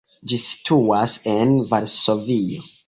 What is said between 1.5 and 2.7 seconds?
Varsovio.